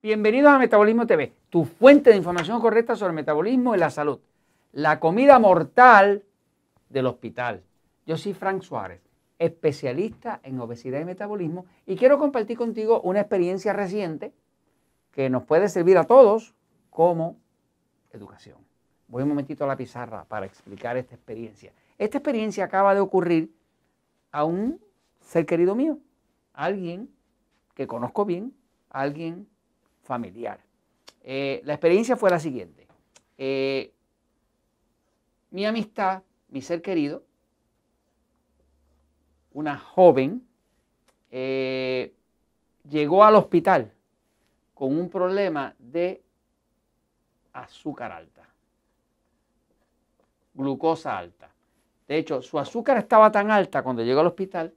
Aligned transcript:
Bienvenidos 0.00 0.52
a 0.52 0.60
Metabolismo 0.60 1.08
TV, 1.08 1.32
tu 1.50 1.64
fuente 1.64 2.10
de 2.10 2.16
información 2.16 2.60
correcta 2.60 2.94
sobre 2.94 3.10
el 3.10 3.16
metabolismo 3.16 3.74
y 3.74 3.78
la 3.78 3.90
salud. 3.90 4.20
La 4.70 5.00
comida 5.00 5.40
mortal 5.40 6.22
del 6.88 7.06
hospital. 7.06 7.64
Yo 8.06 8.16
soy 8.16 8.32
Frank 8.32 8.62
Suárez, 8.62 9.00
especialista 9.40 10.38
en 10.44 10.60
obesidad 10.60 11.00
y 11.00 11.04
metabolismo, 11.04 11.66
y 11.84 11.96
quiero 11.96 12.16
compartir 12.16 12.56
contigo 12.56 13.00
una 13.00 13.22
experiencia 13.22 13.72
reciente 13.72 14.32
que 15.10 15.30
nos 15.30 15.42
puede 15.42 15.68
servir 15.68 15.98
a 15.98 16.04
todos 16.04 16.54
como 16.90 17.36
educación. 18.12 18.58
Voy 19.08 19.24
un 19.24 19.30
momentito 19.30 19.64
a 19.64 19.66
la 19.66 19.76
pizarra 19.76 20.24
para 20.26 20.46
explicar 20.46 20.96
esta 20.96 21.16
experiencia. 21.16 21.72
Esta 21.98 22.18
experiencia 22.18 22.64
acaba 22.64 22.94
de 22.94 23.00
ocurrir 23.00 23.52
a 24.30 24.44
un 24.44 24.80
ser 25.22 25.44
querido 25.44 25.74
mío, 25.74 25.98
alguien 26.52 27.10
que 27.74 27.88
conozco 27.88 28.24
bien, 28.24 28.54
alguien 28.90 29.48
familiar. 30.08 30.58
Eh, 31.22 31.60
la 31.64 31.74
experiencia 31.74 32.16
fue 32.16 32.30
la 32.30 32.40
siguiente. 32.40 32.88
Eh, 33.36 33.92
mi 35.50 35.66
amistad, 35.66 36.22
mi 36.48 36.62
ser 36.62 36.80
querido, 36.80 37.22
una 39.52 39.78
joven, 39.78 40.48
eh, 41.30 42.14
llegó 42.88 43.22
al 43.22 43.34
hospital 43.34 43.92
con 44.72 44.98
un 44.98 45.10
problema 45.10 45.74
de 45.78 46.22
azúcar 47.52 48.10
alta, 48.10 48.48
glucosa 50.54 51.18
alta. 51.18 51.50
De 52.06 52.16
hecho, 52.16 52.40
su 52.40 52.58
azúcar 52.58 52.96
estaba 52.96 53.30
tan 53.30 53.50
alta 53.50 53.82
cuando 53.82 54.02
llegó 54.02 54.20
al 54.20 54.28
hospital 54.28 54.74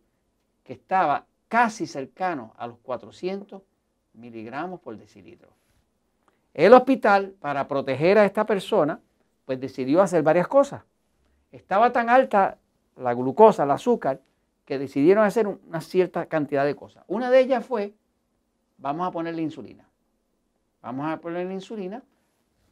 que 0.65 0.73
estaba 0.73 1.25
casi 1.47 1.87
cercano 1.87 2.53
a 2.57 2.67
los 2.67 2.79
400 2.79 3.61
miligramos 4.13 4.79
por 4.79 4.97
decilitro. 4.97 5.49
El 6.53 6.73
hospital, 6.73 7.33
para 7.39 7.67
proteger 7.67 8.17
a 8.17 8.25
esta 8.25 8.45
persona, 8.45 8.99
pues 9.45 9.59
decidió 9.59 10.01
hacer 10.01 10.23
varias 10.23 10.47
cosas. 10.47 10.83
Estaba 11.51 11.91
tan 11.91 12.09
alta 12.09 12.57
la 12.97 13.13
glucosa, 13.13 13.63
el 13.63 13.71
azúcar, 13.71 14.21
que 14.65 14.77
decidieron 14.77 15.23
hacer 15.23 15.47
una 15.47 15.81
cierta 15.81 16.25
cantidad 16.25 16.65
de 16.65 16.75
cosas. 16.75 17.03
Una 17.07 17.29
de 17.29 17.39
ellas 17.39 17.65
fue, 17.65 17.93
vamos 18.77 19.07
a 19.07 19.11
ponerle 19.11 19.41
insulina. 19.41 19.85
Vamos 20.81 21.11
a 21.11 21.17
ponerle 21.17 21.53
insulina, 21.53 22.03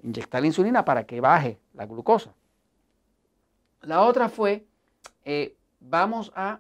inyectar 0.03 0.41
la 0.41 0.47
insulina 0.47 0.85
para 0.85 1.05
que 1.05 1.21
baje 1.21 1.59
la 1.73 1.85
glucosa. 1.85 2.33
La 3.81 4.01
otra 4.01 4.29
fue, 4.29 4.65
eh, 5.25 5.55
vamos 5.79 6.31
a 6.35 6.59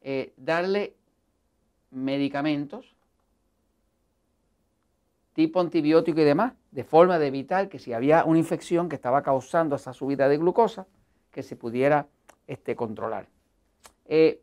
eh, 0.00 0.32
darle 0.36 0.94
medicamentos 1.90 2.91
tipo 5.32 5.60
antibiótico 5.60 6.20
y 6.20 6.24
demás, 6.24 6.52
de 6.70 6.84
forma 6.84 7.18
de 7.18 7.26
evitar 7.26 7.68
que 7.68 7.78
si 7.78 7.92
había 7.92 8.24
una 8.24 8.38
infección 8.38 8.88
que 8.88 8.96
estaba 8.96 9.22
causando 9.22 9.76
esa 9.76 9.92
subida 9.92 10.28
de 10.28 10.38
glucosa, 10.38 10.86
que 11.30 11.42
se 11.42 11.56
pudiera 11.56 12.06
este, 12.46 12.76
controlar. 12.76 13.26
Eh, 14.06 14.42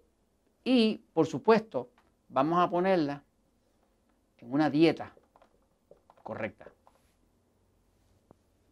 y, 0.64 1.02
por 1.14 1.28
supuesto, 1.28 1.90
vamos 2.30 2.60
a 2.60 2.70
ponerla 2.70 3.24
en 4.40 4.52
una 4.52 4.70
dieta 4.70 5.14
correcta. 6.24 6.68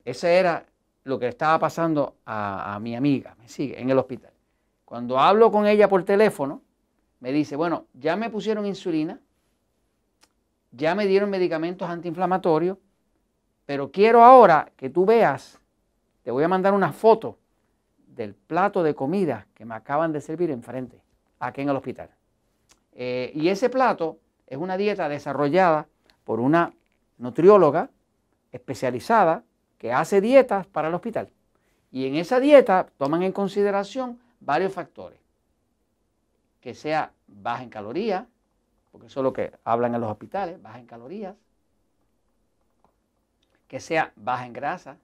Ese 0.04 0.38
era 0.38 0.66
lo 1.04 1.20
que 1.20 1.28
estaba 1.28 1.60
pasando 1.60 2.18
a, 2.26 2.76
a 2.76 2.80
mi 2.80 2.96
amiga, 2.96 3.36
me 3.40 3.48
sigue, 3.48 3.80
en 3.80 3.90
el 3.90 3.98
hospital. 3.98 4.32
Cuando 4.86 5.20
hablo 5.20 5.52
con 5.52 5.68
ella 5.68 5.88
por 5.88 6.04
teléfono, 6.04 6.62
me 7.20 7.32
dice, 7.32 7.56
bueno, 7.56 7.88
ya 7.94 8.16
me 8.16 8.30
pusieron 8.30 8.66
insulina, 8.66 9.20
ya 10.78 10.94
me 10.94 11.08
dieron 11.08 11.30
medicamentos 11.30 11.90
antiinflamatorios, 11.90 12.78
pero 13.66 13.92
quiero 13.92 14.24
ahora 14.24 14.72
que 14.78 14.90
tú 14.90 15.06
veas, 15.06 15.60
te 16.24 16.32
voy 16.32 16.44
a 16.44 16.48
mandar 16.48 16.74
una 16.74 16.94
foto 16.94 17.38
del 18.08 18.36
plato 18.36 18.84
de 18.84 18.96
comida 18.96 19.48
que 19.56 19.66
me 19.66 19.76
acaban 19.76 20.14
de 20.14 20.22
servir 20.22 20.52
enfrente, 20.52 21.02
aquí 21.40 21.62
en 21.62 21.70
el 21.70 21.76
hospital. 21.76 22.10
Eh, 22.94 23.32
y 23.36 23.50
ese 23.50 23.70
plato 23.70 24.18
es 24.46 24.58
una 24.58 24.78
dieta 24.78 25.10
desarrollada 25.10 25.88
por 26.24 26.40
una 26.40 26.74
nutrióloga 27.18 27.90
especializada 28.52 29.44
que 29.78 29.92
hace 29.92 30.22
dietas 30.22 30.68
para 30.68 30.88
el 30.88 30.94
hospital. 30.94 31.30
Y 31.92 32.06
en 32.06 32.16
esa 32.16 32.40
dieta 32.40 32.88
toman 32.98 33.24
en 33.24 33.32
consideración 33.32 34.20
varios 34.40 34.74
factores. 34.74 35.20
Que 36.62 36.74
sea 36.74 37.12
baja 37.28 37.64
en 37.64 37.70
calorías, 37.70 38.26
porque 38.92 39.08
eso 39.08 39.20
es 39.20 39.24
lo 39.24 39.34
que 39.34 39.52
hablan 39.64 39.96
en 39.96 40.02
los 40.02 40.12
hospitales, 40.12 40.62
baja 40.62 40.80
en 40.80 40.86
calorías, 40.86 41.36
que 43.68 43.80
sea 43.80 44.14
baja 44.16 44.46
en 44.46 44.54
grasa 44.54 44.98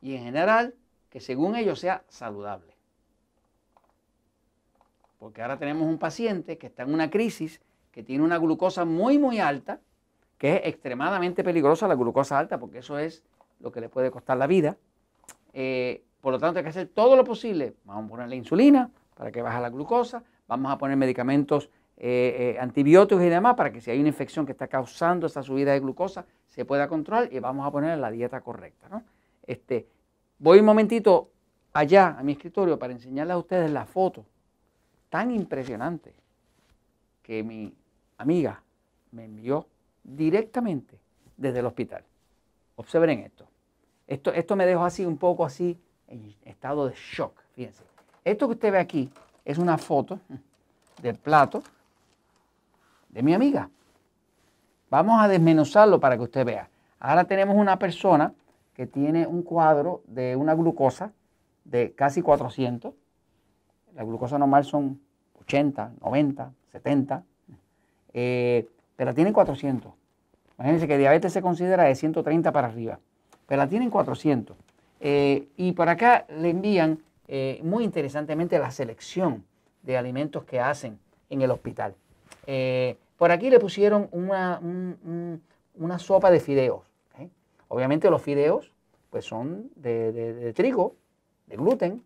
y 0.00 0.16
en 0.16 0.24
general 0.24 0.74
que 1.10 1.20
según 1.20 1.56
ellos 1.56 1.78
sea 1.78 2.04
saludable. 2.08 2.72
Porque 5.18 5.42
ahora 5.42 5.58
tenemos 5.58 5.86
un 5.86 5.98
paciente 5.98 6.58
que 6.58 6.66
está 6.66 6.82
en 6.82 6.92
una 6.92 7.10
crisis, 7.10 7.60
que 7.92 8.02
tiene 8.02 8.24
una 8.24 8.38
glucosa 8.38 8.84
muy, 8.84 9.18
muy 9.18 9.38
alta, 9.38 9.78
que 10.38 10.56
es 10.56 10.62
extremadamente 10.64 11.44
peligrosa 11.44 11.86
la 11.86 11.94
glucosa 11.94 12.38
alta, 12.38 12.58
porque 12.58 12.78
eso 12.78 12.98
es 12.98 13.22
lo 13.60 13.70
que 13.70 13.80
le 13.80 13.88
puede 13.88 14.10
costar 14.10 14.36
la 14.38 14.48
vida. 14.48 14.76
Eh, 15.52 16.02
por 16.20 16.32
lo 16.32 16.40
tanto, 16.40 16.58
hay 16.58 16.64
que 16.64 16.70
hacer 16.70 16.88
todo 16.88 17.14
lo 17.14 17.24
posible. 17.24 17.74
Vamos 17.84 18.06
a 18.06 18.08
ponerle 18.08 18.34
insulina, 18.34 18.90
para 19.14 19.30
que 19.30 19.42
baje 19.42 19.60
la 19.60 19.70
glucosa, 19.70 20.22
vamos 20.48 20.72
a 20.72 20.78
poner 20.78 20.96
medicamentos 20.96 21.70
eh, 21.96 22.54
eh, 22.56 22.60
antibióticos 22.60 23.22
y 23.22 23.28
demás 23.28 23.54
para 23.54 23.72
que 23.72 23.80
si 23.80 23.90
hay 23.90 24.00
una 24.00 24.08
infección 24.08 24.44
que 24.44 24.52
está 24.52 24.66
causando 24.66 25.26
esa 25.26 25.42
subida 25.42 25.72
de 25.72 25.80
glucosa 25.80 26.26
se 26.46 26.64
pueda 26.64 26.88
controlar 26.88 27.32
y 27.32 27.38
vamos 27.38 27.66
a 27.66 27.70
poner 27.70 27.98
la 27.98 28.10
dieta 28.10 28.40
correcta. 28.40 29.02
Este, 29.46 29.86
voy 30.38 30.58
un 30.58 30.64
momentito 30.64 31.30
allá 31.72 32.16
a 32.18 32.22
mi 32.22 32.32
escritorio 32.32 32.78
para 32.78 32.92
enseñarles 32.92 33.34
a 33.34 33.38
ustedes 33.38 33.70
la 33.70 33.86
foto 33.86 34.26
tan 35.08 35.30
impresionante 35.30 36.14
que 37.22 37.42
mi 37.42 37.74
amiga 38.18 38.62
me 39.12 39.26
envió 39.26 39.68
directamente 40.02 40.98
desde 41.36 41.60
el 41.60 41.66
hospital. 41.66 42.04
Observen 42.76 43.20
esto. 43.20 43.46
Esto, 44.06 44.32
esto 44.32 44.56
me 44.56 44.66
dejó 44.66 44.84
así 44.84 45.04
un 45.06 45.18
poco 45.18 45.44
así 45.44 45.78
en 46.08 46.34
estado 46.44 46.88
de 46.88 46.94
shock, 46.94 47.40
fíjense. 47.54 47.91
Esto 48.24 48.46
que 48.46 48.54
usted 48.54 48.72
ve 48.72 48.78
aquí 48.78 49.10
es 49.44 49.58
una 49.58 49.78
foto 49.78 50.20
del 51.02 51.16
plato 51.16 51.62
de 53.08 53.22
mi 53.22 53.34
amiga. 53.34 53.68
Vamos 54.90 55.20
a 55.20 55.26
desmenuzarlo 55.26 55.98
para 55.98 56.16
que 56.16 56.22
usted 56.22 56.46
vea. 56.46 56.68
Ahora 57.00 57.24
tenemos 57.24 57.56
una 57.56 57.78
persona 57.78 58.32
que 58.74 58.86
tiene 58.86 59.26
un 59.26 59.42
cuadro 59.42 60.02
de 60.06 60.36
una 60.36 60.54
glucosa 60.54 61.12
de 61.64 61.92
casi 61.92 62.22
400. 62.22 62.94
La 63.94 64.04
glucosa 64.04 64.38
normal 64.38 64.64
son 64.64 65.00
80, 65.40 65.92
90, 66.00 66.52
70, 66.70 67.24
pero 68.12 68.66
la 68.98 69.14
tienen 69.14 69.32
400. 69.32 69.92
Imagínense 70.58 70.86
que 70.86 70.98
diabetes 70.98 71.32
se 71.32 71.42
considera 71.42 71.84
de 71.84 71.94
130 71.94 72.52
para 72.52 72.68
arriba, 72.68 73.00
pero 73.46 73.60
la 73.60 73.68
tienen 73.68 73.90
400. 73.90 74.56
Eh, 75.00 75.48
y 75.56 75.72
por 75.72 75.88
acá 75.88 76.24
le 76.28 76.50
envían 76.50 77.00
eh, 77.28 77.60
muy 77.62 77.84
interesantemente 77.84 78.58
la 78.58 78.70
selección 78.70 79.44
de 79.82 79.96
alimentos 79.96 80.44
que 80.44 80.60
hacen 80.60 80.98
en 81.30 81.42
el 81.42 81.50
hospital. 81.50 81.94
Eh, 82.46 82.96
por 83.16 83.30
aquí 83.30 83.50
le 83.50 83.60
pusieron 83.60 84.08
una, 84.10 84.60
una 85.74 85.98
sopa 85.98 86.30
de 86.30 86.40
fideos. 86.40 86.82
Obviamente 87.68 88.10
los 88.10 88.20
fideos 88.20 88.72
pues 89.08 89.24
son 89.24 89.70
de, 89.76 90.52
trigo, 90.54 90.96
de 91.46 91.56
gluten, 91.56 92.02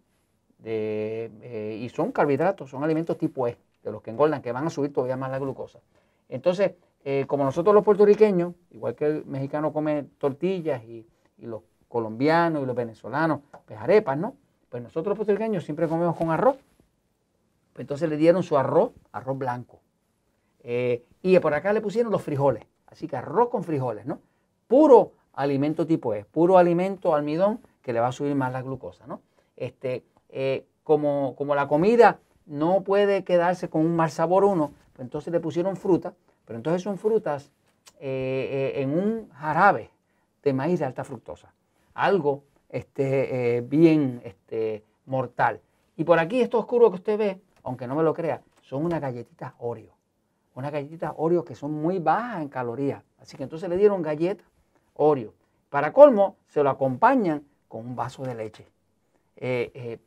eh, 0.64 1.78
y 1.80 1.88
son 1.88 2.12
carbohidratos, 2.12 2.70
son 2.70 2.84
alimentos 2.84 3.16
tipo 3.18 3.48
E, 3.48 3.56
de 3.82 3.90
los 3.90 4.02
que 4.02 4.10
engordan, 4.10 4.42
que 4.42 4.52
van 4.52 4.66
a 4.66 4.70
subir 4.70 4.92
todavía 4.92 5.16
más 5.16 5.30
la 5.30 5.38
glucosa. 5.38 5.80
Entonces, 6.28 6.72
como 7.26 7.44
nosotros 7.44 7.74
los 7.74 7.84
puertorriqueños, 7.84 8.54
igual 8.70 8.94
que 8.94 9.06
el 9.06 9.24
mexicano 9.26 9.72
come 9.72 10.04
tortillas 10.18 10.82
y, 10.84 11.06
y 11.38 11.46
los 11.46 11.62
colombianos 11.88 12.62
y 12.62 12.66
los 12.66 12.76
venezolanos, 12.76 13.40
pues 13.64 13.78
arepas, 13.78 14.18
¿no? 14.18 14.34
Pues 14.68 14.82
nosotros 14.82 15.10
los 15.10 15.16
puertorriqueños 15.16 15.64
siempre 15.64 15.88
comemos 15.88 16.16
con 16.16 16.30
arroz. 16.30 16.56
Pues 17.72 17.84
entonces 17.84 18.08
le 18.08 18.16
dieron 18.16 18.42
su 18.42 18.56
arroz, 18.56 18.92
arroz 19.12 19.38
blanco. 19.38 19.80
Eh, 20.60 21.04
y 21.22 21.38
por 21.38 21.54
acá 21.54 21.72
le 21.72 21.80
pusieron 21.80 22.10
los 22.10 22.22
frijoles. 22.22 22.64
Así 22.86 23.06
que 23.06 23.16
arroz 23.16 23.48
con 23.50 23.62
frijoles, 23.62 24.06
¿no? 24.06 24.20
Puro 24.66 25.12
alimento 25.34 25.86
tipo 25.86 26.14
E, 26.14 26.24
puro 26.24 26.58
alimento 26.58 27.14
almidón 27.14 27.60
que 27.82 27.92
le 27.92 28.00
va 28.00 28.08
a 28.08 28.12
subir 28.12 28.34
más 28.34 28.52
la 28.52 28.62
glucosa, 28.62 29.06
¿no? 29.06 29.20
Este, 29.56 30.04
eh, 30.28 30.66
como, 30.82 31.36
como 31.36 31.54
la 31.54 31.68
comida 31.68 32.18
no 32.46 32.82
puede 32.82 33.24
quedarse 33.24 33.68
con 33.68 33.82
un 33.82 33.94
mal 33.94 34.10
sabor 34.10 34.44
uno, 34.44 34.72
pues 34.92 35.04
entonces 35.04 35.32
le 35.32 35.40
pusieron 35.40 35.76
fruta, 35.76 36.14
pero 36.44 36.56
entonces 36.56 36.82
son 36.82 36.98
frutas 36.98 37.52
eh, 38.00 38.72
en 38.76 38.90
un 38.90 39.28
jarabe 39.30 39.90
de 40.42 40.52
maíz 40.52 40.78
de 40.78 40.86
alta 40.86 41.04
fructosa. 41.04 41.52
Algo 41.94 42.44
este, 42.68 43.62
bien 43.62 44.20
este, 44.24 44.82
mortal. 45.06 45.60
Y 45.96 46.04
por 46.04 46.18
aquí, 46.18 46.40
esto 46.40 46.58
oscuro 46.58 46.90
que 46.90 46.96
usted 46.96 47.18
ve, 47.18 47.40
aunque 47.62 47.86
no 47.86 47.94
me 47.94 48.02
lo 48.02 48.12
crea, 48.14 48.42
son 48.62 48.84
unas 48.84 49.00
galletitas 49.00 49.52
Oreo. 49.58 49.94
Unas 50.54 50.72
galletitas 50.72 51.12
Oreo 51.16 51.44
que 51.44 51.54
son 51.54 51.72
muy 51.72 51.98
bajas 51.98 52.42
en 52.42 52.48
calorías. 52.48 53.02
Así 53.20 53.36
que 53.36 53.44
entonces 53.44 53.68
le 53.68 53.76
dieron 53.76 54.02
galletas 54.02 54.46
Oreo. 54.94 55.32
Para 55.70 55.92
colmo, 55.92 56.36
se 56.48 56.62
lo 56.62 56.70
acompañan 56.70 57.44
con 57.68 57.86
un 57.86 57.96
vaso 57.96 58.22
de 58.22 58.34
leche. 58.34 58.66
Eh, 59.36 59.70
eh, 59.74 59.98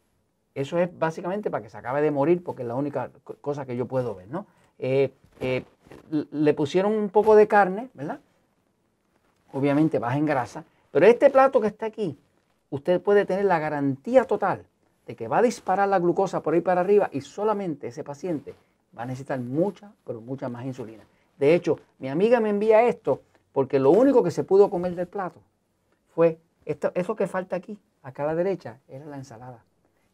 eso 0.55 0.77
es 0.77 0.89
básicamente 0.97 1.51
para 1.51 1.63
que 1.63 1.69
se 1.69 1.77
acabe 1.77 2.01
de 2.01 2.11
morir, 2.11 2.43
porque 2.43 2.63
es 2.63 2.67
la 2.67 2.75
única 2.75 3.11
cosa 3.41 3.65
que 3.65 3.75
yo 3.75 3.85
puedo 3.85 4.15
ver, 4.15 4.27
¿no? 4.29 4.45
Eh, 4.79 5.13
le 6.31 6.53
pusieron 6.53 6.93
un 6.93 7.09
poco 7.09 7.35
de 7.35 7.47
carne, 7.47 7.89
¿verdad? 7.93 8.19
Obviamente 9.53 9.99
baja 9.99 10.17
en 10.17 10.25
grasa, 10.25 10.63
pero 10.91 11.05
este 11.05 11.29
plato 11.29 11.61
que 11.61 11.67
está 11.67 11.85
aquí, 11.85 12.17
usted 12.69 13.01
puede 13.01 13.25
tener 13.25 13.45
la 13.45 13.59
garantía 13.59 14.25
total 14.25 14.65
de 15.07 15.15
que 15.15 15.27
va 15.27 15.39
a 15.39 15.41
disparar 15.41 15.89
la 15.89 15.99
glucosa 15.99 16.41
por 16.41 16.53
ahí 16.53 16.61
para 16.61 16.81
arriba 16.81 17.09
y 17.11 17.21
solamente 17.21 17.87
ese 17.87 18.03
paciente 18.03 18.53
va 18.97 19.03
a 19.03 19.05
necesitar 19.05 19.39
mucha, 19.39 19.91
pero 20.05 20.21
mucha 20.21 20.49
más 20.49 20.65
insulina. 20.65 21.03
De 21.37 21.55
hecho, 21.55 21.79
mi 21.99 22.09
amiga 22.09 22.39
me 22.39 22.49
envía 22.49 22.87
esto 22.87 23.21
porque 23.51 23.79
lo 23.79 23.91
único 23.91 24.23
que 24.23 24.31
se 24.31 24.43
pudo 24.43 24.69
comer 24.69 24.95
del 24.95 25.07
plato 25.07 25.39
fue 26.13 26.39
esto, 26.65 26.91
eso 26.93 27.15
que 27.15 27.27
falta 27.27 27.55
aquí, 27.55 27.79
acá 28.03 28.23
a 28.23 28.27
la 28.27 28.35
derecha, 28.35 28.79
era 28.87 29.05
la 29.05 29.17
ensalada. 29.17 29.63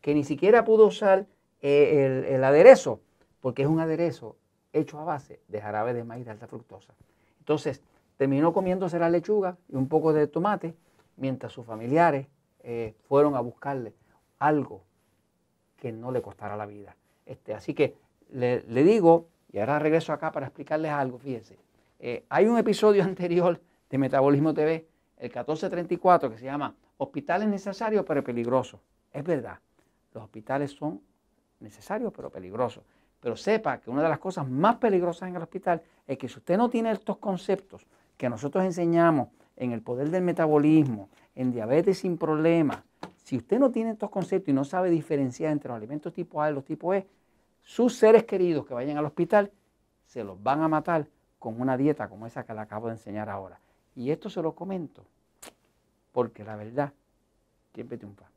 Que 0.02 0.14
ni 0.14 0.24
siquiera 0.24 0.64
pudo 0.64 0.86
usar 0.86 1.26
eh, 1.62 2.24
el, 2.28 2.36
el 2.36 2.44
aderezo, 2.44 3.02
porque 3.42 3.64
es 3.64 3.68
un 3.68 3.80
aderezo 3.80 4.36
hecho 4.72 5.00
a 5.00 5.04
base 5.04 5.40
de 5.48 5.62
jarabe 5.62 5.94
de 5.94 6.04
maíz 6.04 6.26
de 6.26 6.32
alta 6.32 6.48
fructosa. 6.48 6.94
Entonces, 7.40 7.82
terminó 8.18 8.54
comiéndose 8.54 9.00
la 9.00 9.10
lechuga 9.10 9.58
y 9.68 9.76
un 9.76 9.88
poco 9.88 10.14
de 10.14 10.28
tomate, 10.28 10.74
mientras 11.18 11.52
sus 11.52 11.66
familiares 11.66 12.28
eh, 12.68 12.96
fueron 13.08 13.36
a 13.36 13.42
buscarle 13.42 13.94
algo 14.40 14.82
que 15.78 15.92
no 15.92 16.12
le 16.12 16.24
costara 16.24 16.58
la 16.58 16.66
vida. 16.66 16.96
Este, 17.24 17.54
así 17.54 17.76
que 17.76 17.96
le, 18.32 18.64
digo, 18.84 19.28
y 19.54 19.60
ahora 19.60 19.78
regreso 19.78 20.12
acá 20.12 20.32
para 20.32 20.48
explicarles 20.48 20.92
algo, 20.92 21.20
fíjense, 21.20 21.60
eh, 22.00 22.26
hay 22.28 22.48
un 22.48 22.58
episodio 22.58 23.04
anterior 23.12 23.62
de 23.88 23.98
Metabolismo 24.00 24.52
TV, 24.52 24.88
el 25.18 25.30
1434, 25.30 26.32
que 26.32 26.40
se 26.40 26.46
llama 26.46 26.74
Hospitales 26.98 27.48
necesarios 27.48 28.04
pero 28.08 28.24
peligrosos. 28.24 28.80
Es 29.14 29.24
verdad, 29.24 29.60
los 30.12 30.24
hospitales 30.24 30.72
son 30.72 31.02
necesarios 31.60 32.12
pero 32.16 32.32
peligrosos. 32.32 32.84
Pero 33.20 33.38
sepa 33.38 33.80
que 33.80 33.92
una 33.92 34.02
de 34.02 34.10
las 34.10 34.18
cosas 34.18 34.50
más 34.50 34.78
peligrosas 34.78 35.30
en 35.30 35.36
el 35.36 35.44
hospital 35.44 35.84
es 36.08 36.18
que 36.18 36.28
si 36.28 36.40
usted 36.40 36.58
no 36.58 36.68
tiene 36.68 36.90
estos 36.90 37.18
conceptos 37.18 37.86
que 38.18 38.28
nosotros 38.28 38.66
enseñamos 38.66 39.28
en 39.58 39.72
el 39.72 39.82
poder 39.82 40.10
del 40.10 40.24
metabolismo, 40.24 41.10
en 41.36 41.52
diabetes 41.52 42.00
sin 42.00 42.18
problemas, 42.18 42.84
si 43.26 43.38
usted 43.38 43.60
no 43.60 43.72
tiene 43.72 43.92
estos 43.92 44.12
conceptos 44.12 44.50
y 44.50 44.54
no 44.54 44.66
sabe 44.66 44.92
diferenciar 44.92 45.52
entre 45.52 45.70
los 45.70 45.78
alimentos 45.78 46.14
tipo 46.14 46.42
A 46.42 46.52
y 46.52 46.54
los 46.54 46.64
tipo 46.64 46.94
E, 46.94 47.08
sus 47.64 47.96
seres 47.96 48.24
queridos 48.26 48.68
que 48.68 48.76
vayan 48.76 48.98
al 48.98 49.06
hospital 49.06 49.52
se 50.06 50.24
los 50.24 50.42
van 50.42 50.62
a 50.62 50.68
matar 50.68 51.08
con 51.40 51.60
una 51.60 51.76
dieta 51.76 52.08
como 52.08 52.28
esa 52.28 52.46
que 52.46 52.54
le 52.54 52.60
acabo 52.60 52.88
de 52.88 52.94
enseñar 52.94 53.30
ahora. 53.30 53.60
Y 53.96 54.12
esto 54.12 54.30
se 54.30 54.44
lo 54.44 54.54
comento 54.54 55.04
porque 56.12 56.44
la 56.44 56.56
verdad 56.56 56.94
siempre 57.74 57.98
triunfa. 57.98 58.35